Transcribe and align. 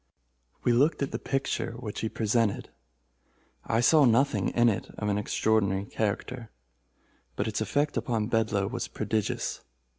We 0.63 0.73
looked 0.73 1.03
at 1.03 1.11
the 1.11 1.19
picture 1.19 1.73
which 1.73 1.99
he 1.99 2.09
presented. 2.09 2.71
I 3.63 3.81
saw 3.81 4.03
nothing 4.05 4.49
in 4.49 4.67
it 4.67 4.87
of 4.97 5.09
an 5.09 5.19
extraordinary 5.19 5.85
character, 5.85 6.49
but 7.35 7.47
its 7.47 7.61
effect 7.61 7.97
upon 7.97 8.25
Bedloe 8.25 8.65
was 8.65 8.87
prodigious. 8.87 9.61